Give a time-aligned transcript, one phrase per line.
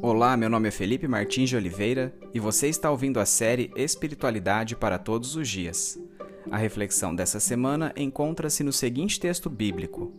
[0.00, 4.76] Olá, meu nome é Felipe Martins de Oliveira e você está ouvindo a série Espiritualidade
[4.76, 5.98] para Todos os Dias.
[6.52, 10.12] A reflexão dessa semana encontra-se no seguinte texto bíblico,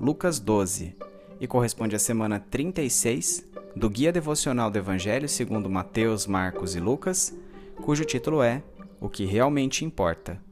[0.00, 0.96] Lucas 12,
[1.40, 3.46] e corresponde à semana 36
[3.76, 7.32] do Guia Devocional do Evangelho segundo Mateus, Marcos e Lucas,
[7.76, 8.64] cujo título é
[9.00, 10.42] O que realmente importa.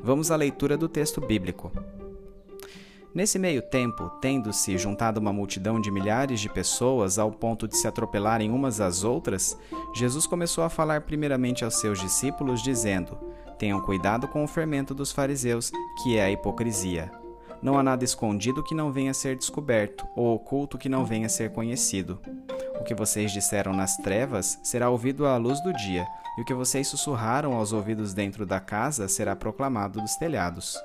[0.00, 1.70] Vamos à leitura do texto bíblico.
[3.16, 7.88] Nesse meio tempo, tendo-se juntado uma multidão de milhares de pessoas ao ponto de se
[7.88, 9.58] atropelarem umas às outras,
[9.94, 13.18] Jesus começou a falar primeiramente aos seus discípulos, dizendo:
[13.58, 17.10] Tenham cuidado com o fermento dos fariseus, que é a hipocrisia.
[17.62, 21.24] Não há nada escondido que não venha a ser descoberto, ou oculto que não venha
[21.24, 22.20] a ser conhecido.
[22.78, 26.06] O que vocês disseram nas trevas será ouvido à luz do dia,
[26.36, 30.76] e o que vocês sussurraram aos ouvidos dentro da casa será proclamado dos telhados.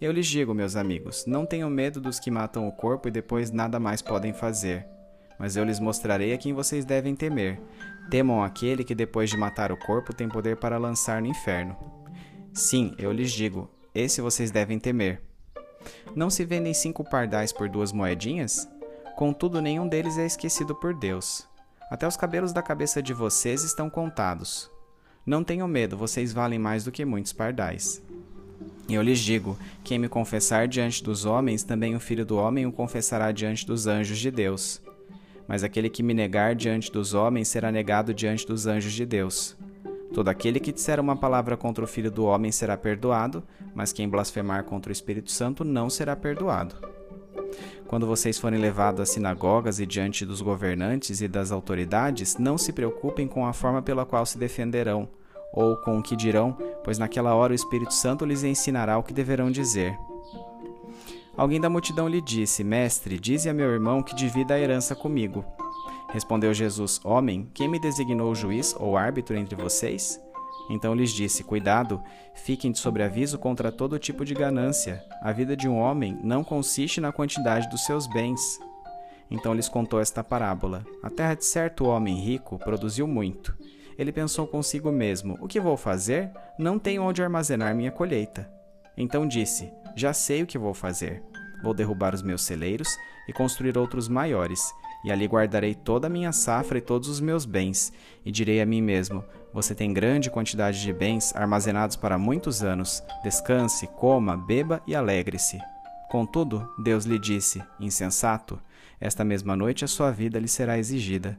[0.00, 3.50] Eu lhes digo, meus amigos, não tenham medo dos que matam o corpo e depois
[3.50, 4.86] nada mais podem fazer.
[5.38, 7.60] Mas eu lhes mostrarei a quem vocês devem temer.
[8.10, 11.76] Temam aquele que depois de matar o corpo tem poder para lançar no inferno.
[12.52, 15.22] Sim, eu lhes digo, esse vocês devem temer.
[16.14, 18.68] Não se vendem cinco pardais por duas moedinhas?
[19.16, 21.46] Contudo, nenhum deles é esquecido por Deus.
[21.90, 24.70] Até os cabelos da cabeça de vocês estão contados.
[25.24, 28.02] Não tenham medo, vocês valem mais do que muitos pardais.
[28.88, 32.72] Eu lhes digo: quem me confessar diante dos homens, também o Filho do Homem o
[32.72, 34.80] confessará diante dos anjos de Deus.
[35.46, 39.56] Mas aquele que me negar diante dos homens será negado diante dos anjos de Deus.
[40.12, 43.42] Todo aquele que disser uma palavra contra o Filho do Homem será perdoado,
[43.74, 46.74] mas quem blasfemar contra o Espírito Santo não será perdoado.
[47.86, 52.72] Quando vocês forem levados às sinagogas e diante dos governantes e das autoridades, não se
[52.72, 55.08] preocupem com a forma pela qual se defenderão
[55.52, 59.12] ou com o que dirão, pois naquela hora o Espírito Santo lhes ensinará o que
[59.12, 59.98] deverão dizer.
[61.36, 65.44] Alguém da multidão lhe disse: Mestre, dize a meu irmão que divida a herança comigo.
[66.10, 70.20] Respondeu Jesus: Homem, quem me designou juiz ou árbitro entre vocês?
[70.68, 72.02] Então lhes disse: Cuidado,
[72.34, 75.02] fiquem de sobreaviso contra todo tipo de ganância.
[75.22, 78.58] A vida de um homem não consiste na quantidade dos seus bens.
[79.30, 83.56] Então lhes contou esta parábola: A terra de certo homem rico produziu muito
[83.98, 86.30] ele pensou consigo mesmo: O que vou fazer?
[86.56, 88.48] Não tenho onde armazenar minha colheita.
[88.96, 91.22] Então disse: Já sei o que vou fazer.
[91.62, 92.88] Vou derrubar os meus celeiros
[93.26, 94.62] e construir outros maiores,
[95.04, 97.92] e ali guardarei toda a minha safra e todos os meus bens,
[98.24, 103.02] e direi a mim mesmo: Você tem grande quantidade de bens armazenados para muitos anos.
[103.24, 105.58] Descanse, coma, beba e alegre-se.
[106.08, 108.60] Contudo, Deus lhe disse: Insensato,
[109.00, 111.36] esta mesma noite a sua vida lhe será exigida.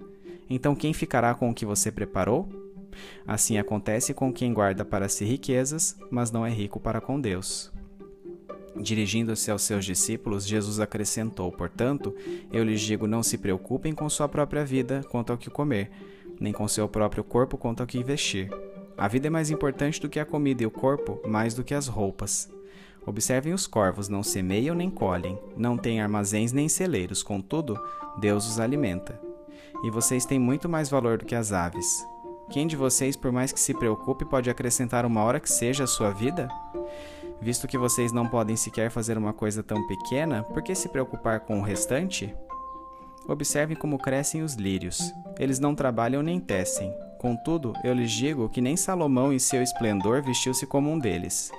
[0.50, 2.50] Então quem ficará com o que você preparou?
[3.28, 7.72] Assim acontece com quem guarda para si riquezas, mas não é rico para com Deus.
[8.76, 12.16] Dirigindo-se aos seus discípulos, Jesus acrescentou: Portanto,
[12.52, 15.92] eu lhes digo: não se preocupem com sua própria vida quanto ao que comer,
[16.40, 18.50] nem com seu próprio corpo quanto ao que vestir.
[18.98, 21.74] A vida é mais importante do que a comida e o corpo mais do que
[21.74, 22.50] as roupas.
[23.06, 27.80] Observem os corvos, não semeiam nem colhem, não têm armazéns nem celeiros, contudo,
[28.20, 29.29] Deus os alimenta
[29.84, 32.06] e vocês têm muito mais valor do que as aves.
[32.50, 35.88] Quem de vocês, por mais que se preocupe, pode acrescentar uma hora que seja a
[35.88, 36.48] sua vida?
[37.42, 41.42] Visto que vocês não podem sequer fazer uma coisa tão pequena, por que se preocupar
[41.42, 42.36] com o restante?
[43.28, 45.14] Observem como crescem os lírios.
[45.38, 46.92] Eles não trabalham nem tecem.
[47.20, 51.52] Contudo, eu lhes digo que nem Salomão, em seu esplendor, vestiu-se como um deles.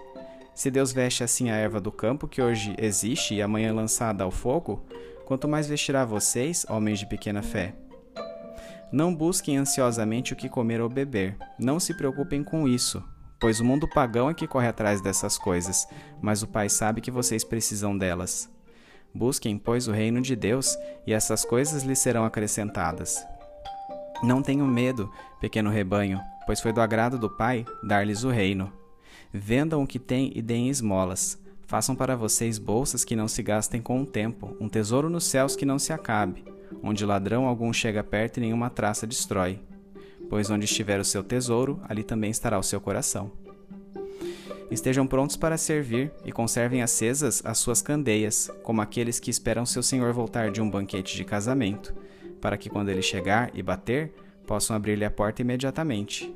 [0.55, 4.31] Se Deus veste assim a erva do campo que hoje existe e amanhã lançada ao
[4.31, 4.85] fogo,
[5.25, 7.75] quanto mais vestirá vocês, homens de pequena fé.
[8.93, 11.37] Não busquem ansiosamente o que comer ou beber.
[11.57, 13.01] Não se preocupem com isso,
[13.39, 15.87] pois o mundo pagão é que corre atrás dessas coisas,
[16.21, 18.51] mas o Pai sabe que vocês precisam delas.
[19.15, 23.25] Busquem, pois, o reino de Deus, e essas coisas lhes serão acrescentadas.
[24.25, 25.09] Não tenham medo,
[25.41, 28.73] pequeno rebanho, pois foi do agrado do Pai dar-lhes o reino.
[29.33, 31.39] Vendam o que têm e deem esmolas.
[31.65, 35.55] Façam para vocês bolsas que não se gastem com o tempo, um tesouro nos céus
[35.55, 36.45] que não se acabe
[36.83, 39.61] onde ladrão algum chega perto e nenhuma traça destrói.
[40.29, 43.33] Pois onde estiver o seu tesouro, ali também estará o seu coração.
[44.71, 49.83] Estejam prontos para servir e conservem acesas as suas candeias, como aqueles que esperam seu
[49.83, 51.93] senhor voltar de um banquete de casamento,
[52.41, 54.15] para que quando ele chegar e bater,
[54.47, 56.33] possam abrir-lhe a porta imediatamente.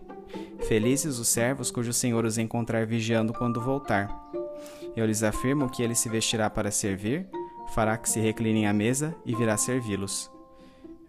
[0.67, 4.09] Felizes os servos cujo senhor os encontrar vigiando quando voltar.
[4.97, 7.29] Eu lhes afirmo que ele se vestirá para servir
[7.75, 10.31] fará que se reclinem à mesa e virá servi-los.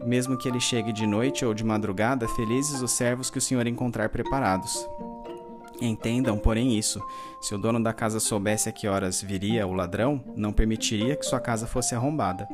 [0.03, 3.65] Mesmo que ele chegue de noite ou de madrugada, felizes os servos que o Senhor
[3.67, 4.85] encontrar preparados.
[5.79, 7.01] Entendam, porém, isso:
[7.41, 11.25] se o dono da casa soubesse a que horas viria o ladrão, não permitiria que
[11.25, 12.47] sua casa fosse arrombada.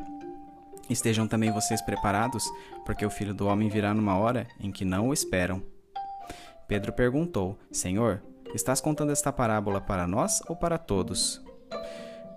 [0.89, 2.43] Estejam também vocês preparados,
[2.85, 5.63] porque o filho do homem virá numa hora em que não o esperam.
[6.67, 8.21] Pedro perguntou: Senhor,
[8.53, 11.41] estás contando esta parábola para nós ou para todos?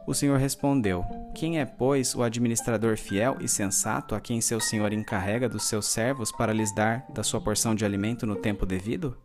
[0.06, 1.04] O Senhor respondeu:
[1.34, 5.86] Quem é, pois, o administrador fiel e sensato a quem seu senhor encarrega dos seus
[5.86, 9.16] servos para lhes dar da sua porção de alimento no tempo devido?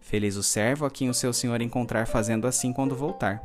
[0.00, 3.42] Feliz o servo a quem o seu senhor encontrar fazendo assim quando voltar.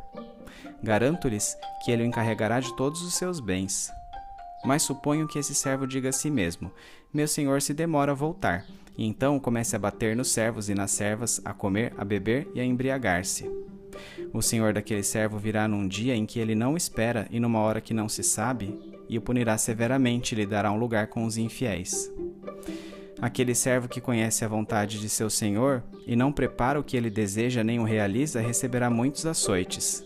[0.81, 3.89] Garanto-lhes que ele o encarregará de todos os seus bens.
[4.65, 6.71] Mas suponho que esse servo diga a si mesmo:
[7.13, 8.65] Meu senhor se demora a voltar.
[8.97, 12.59] E então comece a bater nos servos e nas servas, a comer, a beber e
[12.59, 13.49] a embriagar-se.
[14.33, 17.81] O senhor daquele servo virá num dia em que ele não espera e numa hora
[17.81, 21.37] que não se sabe, e o punirá severamente e lhe dará um lugar com os
[21.37, 22.11] infiéis.
[23.21, 27.09] Aquele servo que conhece a vontade de seu senhor e não prepara o que ele
[27.09, 30.05] deseja nem o realiza receberá muitos açoites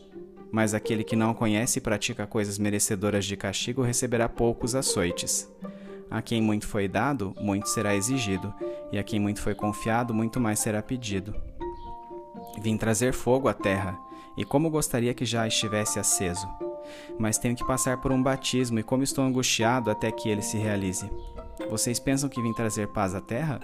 [0.52, 5.52] mas aquele que não conhece e pratica coisas merecedoras de castigo receberá poucos açoites.
[6.10, 8.54] A quem muito foi dado, muito será exigido,
[8.92, 11.36] e a quem muito foi confiado, muito mais será pedido.
[12.58, 13.98] Vim trazer fogo à terra,
[14.36, 16.48] e como gostaria que já estivesse aceso.
[17.20, 20.58] Mas tenho que passar por um batismo, e como estou angustiado até que ele se
[20.58, 21.10] realize.
[21.70, 23.60] Vocês pensam que vim trazer paz à terra?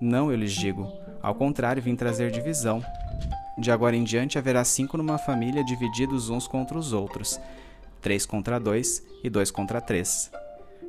[0.00, 0.90] Não, eu lhes digo.
[1.22, 2.82] Ao contrário, vim trazer divisão.
[3.58, 7.40] De agora em diante haverá cinco numa família divididos uns contra os outros,
[8.00, 10.30] três contra dois e dois contra três.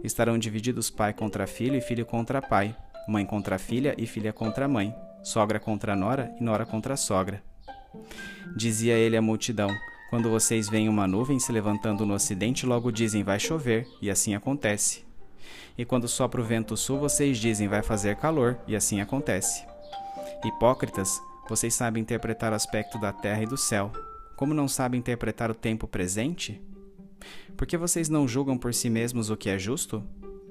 [0.03, 2.75] Estarão divididos pai contra filho e filho contra pai,
[3.07, 4.93] mãe contra filha e filha contra mãe,
[5.23, 7.43] sogra contra nora e nora contra sogra.
[8.55, 9.69] Dizia ele à multidão:
[10.09, 14.35] Quando vocês veem uma nuvem se levantando no ocidente, logo dizem vai chover, e assim
[14.35, 15.03] acontece.
[15.77, 19.65] E quando sopra o vento sul, vocês dizem vai fazer calor, e assim acontece.
[20.43, 23.91] Hipócritas, vocês sabem interpretar o aspecto da terra e do céu.
[24.35, 26.61] Como não sabem interpretar o tempo presente?
[27.57, 30.03] Por que vocês não julgam por si mesmos o que é justo?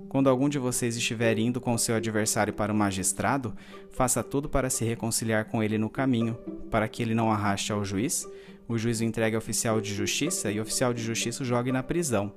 [0.08, 3.54] Quando algum de vocês estiver indo com seu adversário para o magistrado,
[3.90, 6.34] faça tudo para se reconciliar com ele no caminho,
[6.70, 8.26] para que ele não arraste ao juiz,
[8.66, 11.70] o juiz o entregue ao oficial de justiça e o oficial de justiça o jogue
[11.70, 12.32] na prisão.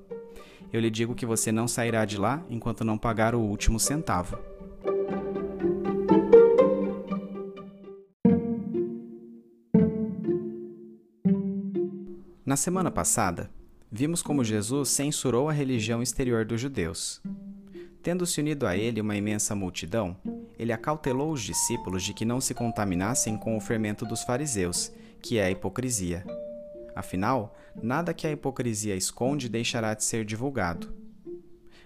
[0.72, 4.38] Eu lhe digo que você não sairá de lá enquanto não pagar o último centavo.
[12.46, 13.50] Na semana passada,
[13.90, 17.22] vimos como Jesus censurou a religião exterior dos judeus.
[18.04, 20.18] Tendo-se unido a ele uma imensa multidão,
[20.58, 25.38] ele acautelou os discípulos de que não se contaminassem com o fermento dos fariseus, que
[25.38, 26.26] é a hipocrisia.
[26.96, 30.92] Afinal, nada que a hipocrisia esconde deixará de ser divulgado.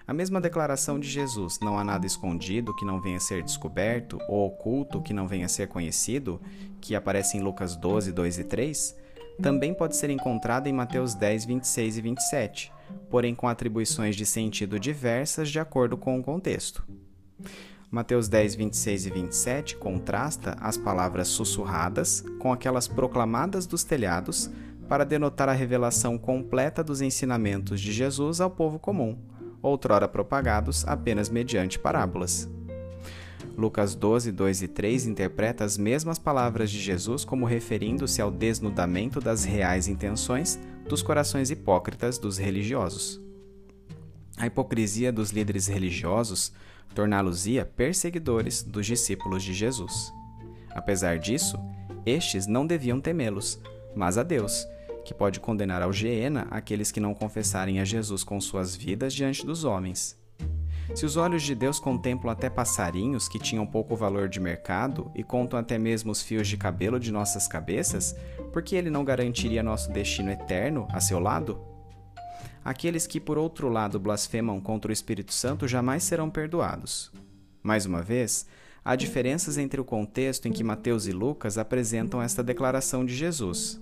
[0.07, 4.19] A mesma declaração de Jesus, não há nada escondido que não venha a ser descoberto,
[4.29, 6.39] ou oculto que não venha a ser conhecido,
[6.79, 8.95] que aparece em Lucas 12, 2 e 3,
[9.41, 12.71] também pode ser encontrada em Mateus 10, 26 e 27,
[13.09, 16.85] porém com atribuições de sentido diversas de acordo com o contexto.
[17.91, 24.49] Mateus 10, 26 e 27 contrasta as palavras sussurradas com aquelas proclamadas dos telhados
[24.87, 29.17] para denotar a revelação completa dos ensinamentos de Jesus ao povo comum,
[29.61, 32.49] outrora propagados apenas mediante parábolas.
[33.57, 39.21] Lucas 12, 2 e 3 interpreta as mesmas palavras de Jesus como referindo-se ao desnudamento
[39.21, 43.21] das reais intenções dos corações hipócritas dos religiosos.
[44.37, 46.51] A hipocrisia dos líderes religiosos
[46.93, 50.11] torná-los-ia perseguidores dos discípulos de Jesus.
[50.71, 51.57] Apesar disso,
[52.05, 53.59] estes não deviam temê-los,
[53.95, 54.67] mas a Deus,
[55.05, 59.45] que pode condenar ao Geena aqueles que não confessarem a Jesus com suas vidas diante
[59.45, 60.17] dos homens.
[60.93, 65.23] Se os olhos de Deus contemplam até passarinhos que tinham pouco valor de mercado e
[65.23, 68.15] contam até mesmo os fios de cabelo de nossas cabeças,
[68.53, 71.59] por que ele não garantiria nosso destino eterno a seu lado?
[72.63, 77.11] Aqueles que, por outro lado, blasfemam contra o Espírito Santo jamais serão perdoados.
[77.61, 78.47] Mais uma vez,
[78.83, 83.81] há diferenças entre o contexto em que Mateus e Lucas apresentam esta declaração de Jesus.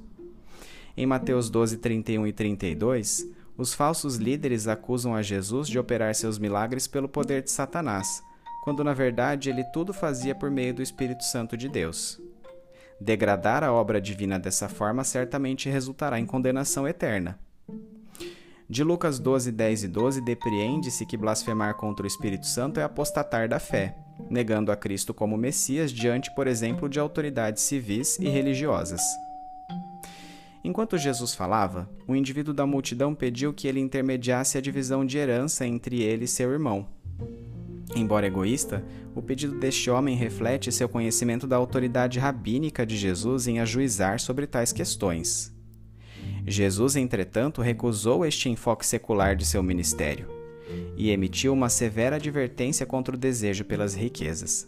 [0.96, 6.40] Em Mateus 12, 31 e 32, os falsos líderes acusam a Jesus de operar seus
[6.40, 8.24] milagres pelo poder de Satanás,
[8.64, 12.20] quando na verdade ele tudo fazia por meio do Espírito Santo de Deus.
[13.00, 17.38] Degradar a obra divina dessa forma certamente resultará em condenação eterna.
[18.70, 23.48] De Lucas 12, 10 e 12, depreende-se que blasfemar contra o Espírito Santo é apostatar
[23.48, 23.96] da fé,
[24.30, 29.02] negando a Cristo como Messias diante, por exemplo, de autoridades civis e religiosas.
[30.64, 35.68] Enquanto Jesus falava, o indivíduo da multidão pediu que ele intermediasse a divisão de herança
[35.68, 36.88] entre ele e seu irmão.
[37.96, 43.60] Embora egoísta, o pedido deste homem reflete seu conhecimento da autoridade rabínica de Jesus em
[43.60, 45.54] ajuizar sobre tais questões.
[46.48, 50.28] Jesus, entretanto, recusou este enfoque secular de seu ministério.
[50.96, 54.68] e emitiu uma severa advertência contra o desejo pelas riquezas.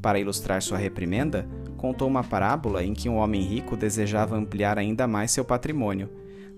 [0.00, 1.46] Para ilustrar sua reprimenda,
[1.82, 6.08] contou uma parábola em que um homem rico desejava ampliar ainda mais seu patrimônio,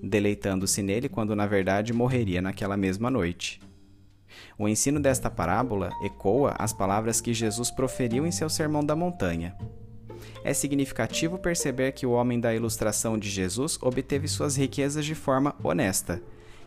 [0.02, 3.58] deleitando-se nele quando na verdade morreria naquela mesma noite.
[4.58, 9.56] O ensino desta parábola ecoa as palavras que Jesus proferiu em seu Sermão da Montanha.
[10.44, 15.56] É significativo perceber que o homem da ilustração de Jesus obteve suas riquezas de forma
[15.64, 16.20] honesta,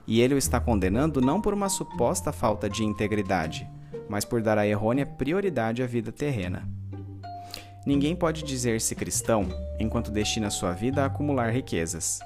[0.08, 3.70] e ele o está condenando não por uma suposta falta de integridade,
[4.10, 6.68] mas por dar a errônea prioridade à vida terrena.
[7.88, 9.48] Ninguém pode dizer-se cristão
[9.80, 12.20] enquanto destina sua vida a acumular riquezas.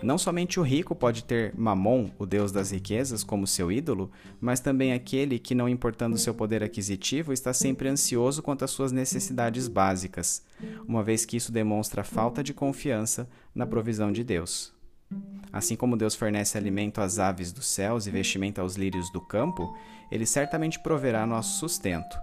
[0.00, 4.08] Não somente o rico pode ter Mamon, o deus das riquezas, como seu ídolo,
[4.40, 8.92] mas também aquele que, não importando seu poder aquisitivo, está sempre ansioso quanto às suas
[8.92, 10.44] necessidades básicas,
[10.86, 14.72] uma vez que isso demonstra falta de confiança na provisão de Deus.
[15.52, 19.76] Assim como Deus fornece alimento às aves dos céus e vestimento aos lírios do campo,
[20.08, 22.16] ele certamente proverá nosso sustento,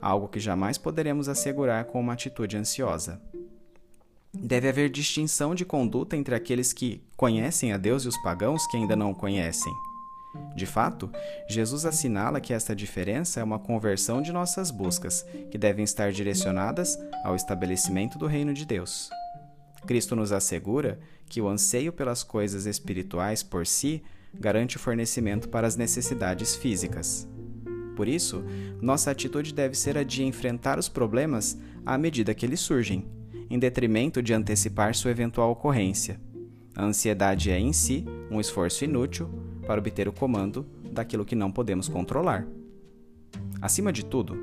[0.00, 3.20] algo que jamais poderemos assegurar com uma atitude ansiosa.
[4.32, 8.76] Deve haver distinção de conduta entre aqueles que conhecem a Deus e os pagãos que
[8.76, 9.72] ainda não o conhecem.
[10.54, 11.10] De fato,
[11.48, 16.98] Jesus assinala que esta diferença é uma conversão de nossas buscas, que devem estar direcionadas
[17.24, 19.10] ao estabelecimento do reino de Deus.
[19.86, 24.02] Cristo nos assegura que o anseio pelas coisas espirituais por si
[24.34, 27.26] garante o fornecimento para as necessidades físicas.
[27.96, 28.44] Por isso,
[28.80, 33.06] nossa atitude deve ser a de enfrentar os problemas à medida que eles surgem,
[33.48, 36.20] em detrimento de antecipar sua eventual ocorrência.
[36.76, 39.30] A ansiedade é, em si, um esforço inútil
[39.66, 42.46] para obter o comando daquilo que não podemos controlar.
[43.62, 44.36] Acima de tudo,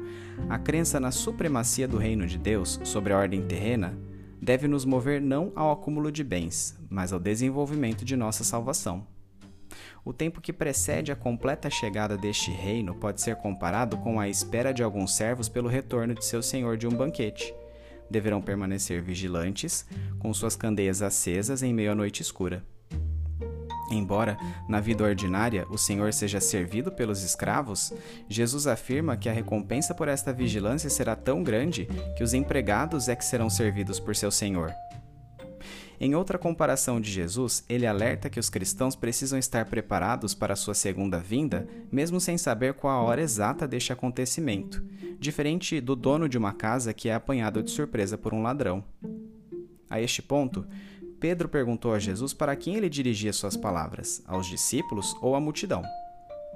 [0.50, 3.95] a crença na supremacia do reino de Deus sobre a ordem terrena
[4.41, 9.12] deve nos mover não ao acúmulo de bens, mas ao desenvolvimento de nossa salvação.
[10.03, 14.74] O tempo que precede a completa chegada deste reino pode ser comparado com a espera
[14.74, 17.53] de alguns servos pelo retorno de seu senhor de um banquete,
[18.10, 19.86] deverão permanecer vigilantes,
[20.20, 22.63] com suas candeias acesas em meio à noite escura.
[23.92, 24.38] Embora,
[24.68, 27.94] na vida ordinária, o Senhor seja servido pelos escravos,
[28.27, 31.88] Jesus afirma que a recompensa por esta vigilância será tão grande
[32.18, 34.74] que os empregados é que serão servidos por seu Senhor.
[36.00, 40.74] Em outra comparação de Jesus, ele alerta que os cristãos precisam estar preparados para sua
[40.74, 44.84] segunda vinda, mesmo sem saber qual a hora exata deste acontecimento,
[45.20, 48.84] diferente do dono de uma casa que é apanhado de surpresa por um ladrão.
[49.90, 50.66] A este ponto,
[51.20, 55.84] Pedro perguntou a Jesus para quem ele dirigia suas palavras, aos discípulos ou à multidão.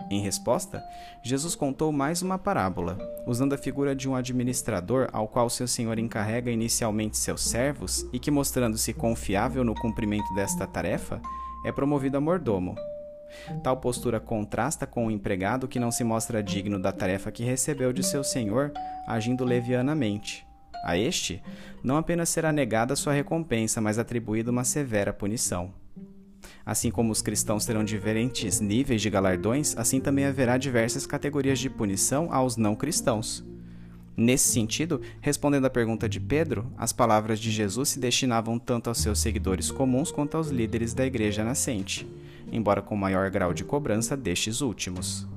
[0.09, 0.83] Em resposta,
[1.21, 5.99] Jesus contou mais uma parábola, usando a figura de um administrador ao qual seu senhor
[5.99, 11.21] encarrega inicialmente seus servos e que, mostrando-se confiável no cumprimento desta tarefa,
[11.65, 12.75] é promovido a mordomo.
[13.61, 17.91] Tal postura contrasta com o empregado que não se mostra digno da tarefa que recebeu
[17.91, 18.71] de seu senhor,
[19.05, 20.47] agindo levianamente.
[20.85, 21.43] A este,
[21.83, 25.73] não apenas será negada sua recompensa, mas atribuída uma severa punição.
[26.65, 31.69] Assim como os cristãos terão diferentes níveis de galardões, assim também haverá diversas categorias de
[31.69, 33.43] punição aos não cristãos.
[34.19, 38.97] Nesse sentido, respondendo à pergunta de Pedro, as palavras de Jesus se destinavam tanto aos
[38.97, 42.07] seus seguidores comuns quanto aos líderes da igreja nascente,
[42.51, 45.27] embora com maior grau de cobrança destes últimos.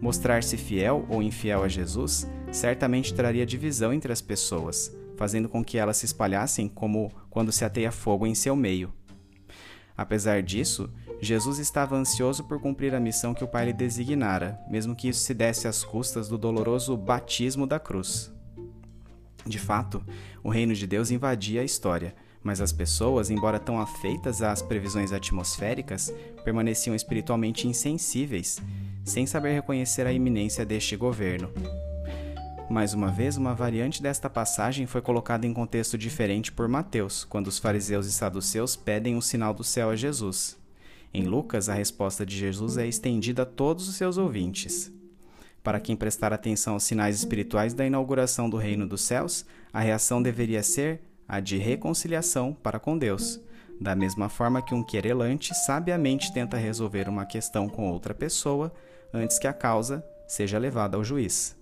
[0.00, 5.78] Mostrar-se fiel ou infiel a Jesus certamente traria divisão entre as pessoas, fazendo com que
[5.78, 8.92] elas se espalhassem como quando se ateia fogo em seu meio,
[9.98, 10.88] Apesar disso,
[11.20, 15.18] Jesus estava ansioso por cumprir a missão que o Pai lhe designara, mesmo que isso
[15.18, 18.32] se desse às custas do doloroso batismo da cruz.
[19.44, 20.00] De fato,
[20.40, 22.14] o reino de Deus invadia a história,
[22.44, 26.14] mas as pessoas, embora tão afeitas às previsões atmosféricas,
[26.44, 28.62] permaneciam espiritualmente insensíveis,
[29.04, 31.50] sem saber reconhecer a iminência deste governo.
[32.68, 37.46] Mais uma vez, uma variante desta passagem foi colocada em contexto diferente por Mateus, quando
[37.46, 40.58] os fariseus e saduceus pedem um sinal do céu a Jesus.
[41.14, 44.92] Em Lucas, a resposta de Jesus é estendida a todos os seus ouvintes.
[45.64, 50.22] Para quem prestar atenção aos sinais espirituais da inauguração do reino dos céus, a reação
[50.22, 53.40] deveria ser a de reconciliação para com Deus,
[53.80, 58.70] da mesma forma que um querelante sabiamente tenta resolver uma questão com outra pessoa
[59.12, 61.57] antes que a causa seja levada ao juiz.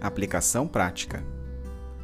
[0.00, 1.24] Aplicação prática.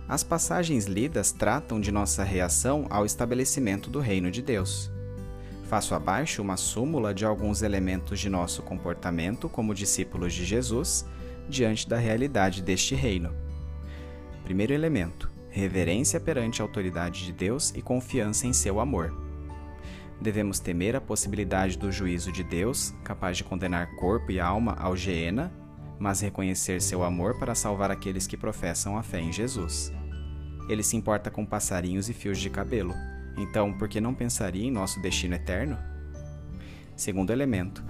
[0.08, 4.90] As passagens lidas tratam de nossa reação ao estabelecimento do reino de Deus.
[5.70, 11.06] Faço abaixo uma súmula de alguns elementos de nosso comportamento como discípulos de Jesus
[11.48, 13.34] diante da realidade deste reino.
[14.42, 19.23] Primeiro elemento: reverência perante a autoridade de Deus e confiança em seu amor.
[20.24, 24.96] Devemos temer a possibilidade do juízo de Deus, capaz de condenar corpo e alma ao
[24.96, 25.52] Geena,
[25.98, 29.92] mas reconhecer seu amor para salvar aqueles que professam a fé em Jesus.
[30.66, 32.94] Ele se importa com passarinhos e fios de cabelo,
[33.36, 35.76] então por que não pensaria em nosso destino eterno?
[36.96, 37.84] Segundo elemento,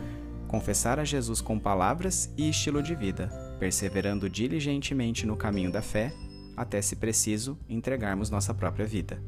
[0.49, 3.29] confessar a Jesus com palavras e estilo de vida,
[3.61, 6.13] perseverando diligentemente no caminho da fé,
[6.57, 9.23] até se preciso entregarmos nossa própria vida.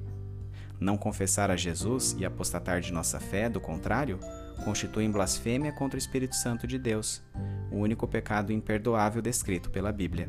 [0.79, 4.19] Não confessar a Jesus e apostatar de nossa fé, do contrário,
[4.65, 7.23] constituem blasfêmia contra o Espírito Santo de Deus,
[7.71, 10.29] o único pecado imperdoável descrito pela Bíblia.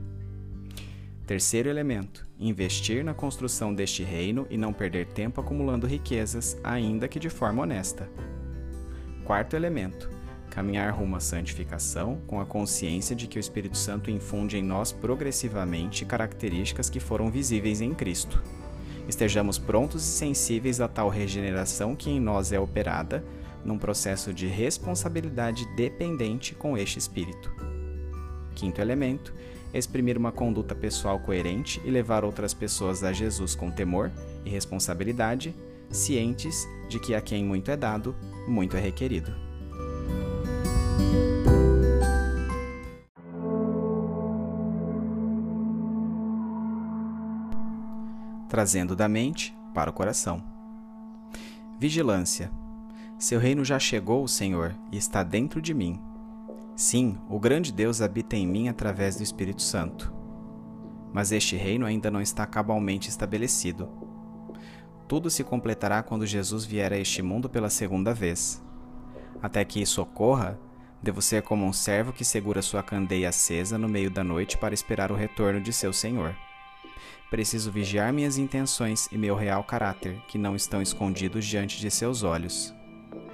[1.25, 7.19] Terceiro elemento: investir na construção deste reino e não perder tempo acumulando riquezas, ainda que
[7.19, 8.09] de forma honesta.
[9.25, 10.09] Quarto elemento:
[10.49, 14.93] caminhar rumo à santificação com a consciência de que o Espírito Santo infunde em nós
[14.93, 18.41] progressivamente características que foram visíveis em Cristo.
[19.07, 23.23] Estejamos prontos e sensíveis a tal regeneração que em nós é operada,
[23.63, 27.51] num processo de responsabilidade dependente com este Espírito.
[28.53, 29.33] Quinto elemento:
[29.73, 34.11] exprimir uma conduta pessoal coerente e levar outras pessoas a Jesus com temor
[34.43, 35.55] e responsabilidade,
[35.89, 38.15] cientes de que a quem muito é dado,
[38.47, 39.46] muito é requerido.
[48.57, 50.43] Trazendo da mente para o coração.
[51.77, 52.51] Vigilância.
[53.19, 56.01] Seu reino já chegou, Senhor, e está dentro de mim.
[56.75, 60.11] Sim, o grande Deus habita em mim através do Espírito Santo.
[61.13, 63.89] Mas este reino ainda não está cabalmente estabelecido.
[65.07, 68.59] Tudo se completará quando Jesus vier a este mundo pela segunda vez.
[69.39, 70.59] Até que isso ocorra,
[70.99, 74.73] devo ser como um servo que segura sua candeia acesa no meio da noite para
[74.73, 76.35] esperar o retorno de seu Senhor.
[77.29, 82.23] Preciso vigiar minhas intenções e meu real caráter, que não estão escondidos diante de seus
[82.23, 82.73] olhos.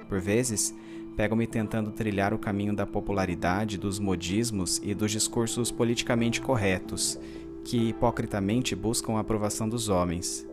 [0.08, 0.74] Por vezes,
[1.16, 7.18] pego-me tentando trilhar o caminho da popularidade, dos modismos e dos discursos politicamente corretos,
[7.64, 10.46] que hipocritamente buscam a aprovação dos homens.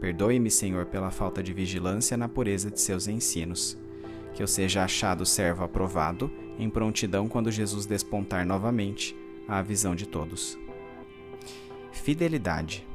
[0.00, 3.78] Perdoe-me, Senhor, pela falta de vigilância na pureza de seus ensinos.
[4.34, 9.16] Que eu seja achado servo aprovado, em prontidão quando Jesus despontar novamente
[9.48, 10.58] à visão de todos.
[12.04, 12.86] Fidelidade.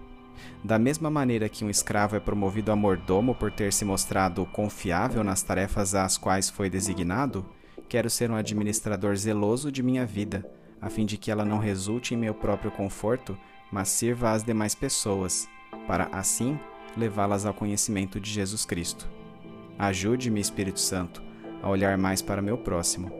[0.64, 5.24] Da mesma maneira que um escravo é promovido a mordomo por ter se mostrado confiável
[5.24, 7.44] nas tarefas às quais foi designado,
[7.88, 10.46] quero ser um administrador zeloso de minha vida,
[10.80, 13.36] a fim de que ela não resulte em meu próprio conforto,
[13.72, 15.50] mas sirva às demais pessoas,
[15.88, 16.60] para assim
[16.96, 19.10] levá-las ao conhecimento de Jesus Cristo.
[19.80, 21.24] Ajude-me, Espírito Santo,
[21.64, 23.12] a olhar mais para meu próximo.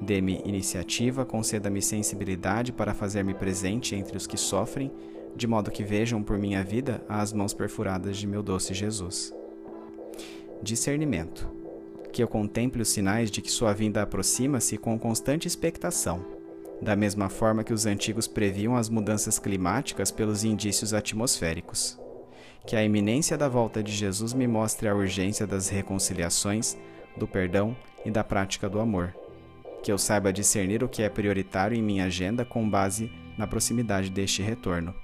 [0.00, 4.90] Dê-me iniciativa, conceda-me sensibilidade para fazer-me presente entre os que sofrem
[5.34, 9.34] de modo que vejam por minha vida as mãos perfuradas de meu doce Jesus.
[10.62, 11.48] Discernimento.
[12.12, 16.24] Que eu contemple os sinais de que sua vinda aproxima-se com constante expectação,
[16.82, 21.98] da mesma forma que os antigos previam as mudanças climáticas pelos indícios atmosféricos.
[22.66, 26.76] Que a iminência da volta de Jesus me mostre a urgência das reconciliações,
[27.16, 29.14] do perdão e da prática do amor.
[29.82, 34.10] Que eu saiba discernir o que é prioritário em minha agenda com base na proximidade
[34.10, 34.94] deste retorno.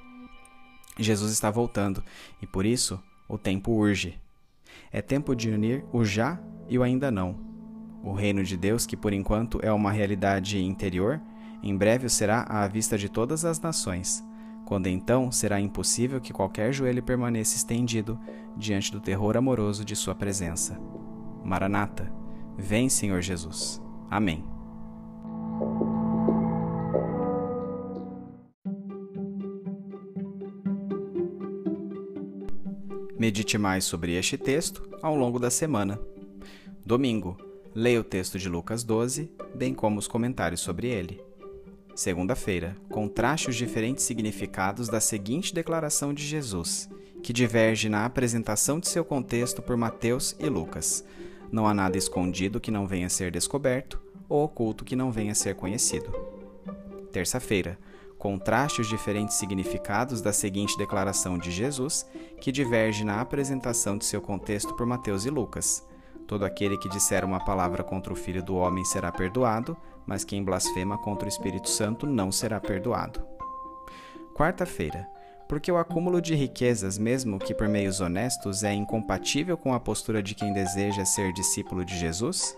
[0.99, 2.03] Jesus está voltando
[2.41, 4.19] e por isso o tempo urge.
[4.91, 7.39] É tempo de unir o já e o ainda não.
[8.03, 11.21] O reino de Deus, que por enquanto é uma realidade interior,
[11.63, 14.23] em breve será à vista de todas as nações,
[14.65, 18.19] quando então será impossível que qualquer joelho permaneça estendido
[18.57, 20.81] diante do terror amoroso de Sua presença.
[21.45, 22.13] Maranata,
[22.57, 23.83] vem, Senhor Jesus.
[24.11, 24.56] Amém.
[33.27, 35.99] Medite mais sobre este texto ao longo da semana.
[36.85, 37.37] Domingo,
[37.75, 41.21] leia o texto de Lucas 12, bem como os comentários sobre ele.
[41.93, 46.89] Segunda-feira, contraste os diferentes significados da seguinte declaração de Jesus,
[47.21, 51.05] que diverge na apresentação de seu contexto por Mateus e Lucas.
[51.51, 55.33] Não há nada escondido que não venha a ser descoberto, ou oculto que não venha
[55.33, 56.15] a ser conhecido.
[57.11, 57.77] Terça-feira,
[58.27, 62.05] contraste os diferentes significados da seguinte declaração de Jesus,
[62.41, 65.87] que diverge na apresentação de seu contexto por Mateus e Lucas.
[66.27, 70.43] Todo aquele que disser uma palavra contra o Filho do Homem será perdoado, mas quem
[70.43, 73.25] blasfema contra o Espírito Santo não será perdoado.
[74.35, 75.07] Quarta-feira.
[75.49, 80.21] Porque o acúmulo de riquezas, mesmo que por meios honestos, é incompatível com a postura
[80.21, 82.57] de quem deseja ser discípulo de Jesus?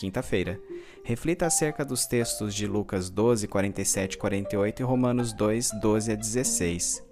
[0.00, 0.58] Quinta-feira
[1.04, 6.14] reflita acerca dos textos de Lucas 12, 47 e 48 e Romanos 2, 12 a
[6.14, 7.04] 16.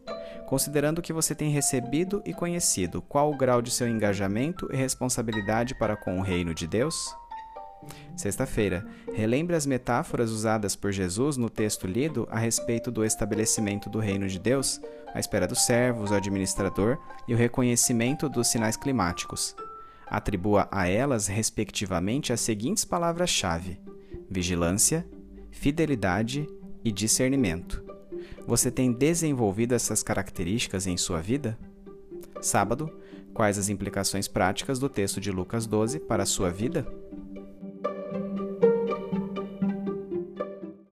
[0.46, 5.74] Considerando que você tem recebido e conhecido, qual o grau de seu engajamento e responsabilidade
[5.74, 7.14] para com o reino de Deus?
[8.16, 13.98] Sexta-feira, relembre as metáforas usadas por Jesus no texto lido a respeito do estabelecimento do
[13.98, 14.80] reino de Deus,
[15.12, 16.96] a espera dos servos, o administrador
[17.28, 19.54] e o reconhecimento dos sinais climáticos.
[20.10, 23.80] Atribua a elas, respectivamente, as seguintes palavras-chave:
[24.30, 25.06] vigilância,
[25.50, 26.48] fidelidade
[26.84, 27.84] e discernimento.
[28.46, 31.58] Você tem desenvolvido essas características em sua vida?
[32.40, 32.90] Sábado,
[33.34, 36.86] quais as implicações práticas do texto de Lucas 12 para a sua vida?